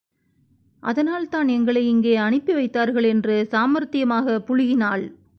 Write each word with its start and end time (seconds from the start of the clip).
அதனால்தான் 0.79 1.47
எங்களை 1.47 1.87
இங்கே 1.87 2.15
அனுப்பி 2.15 2.53
வைத்தார்கள் 2.53 3.03
என்று 3.03 3.47
சாமர்த்தியமாகப் 3.51 4.45
புளுகினாள். 4.47 5.11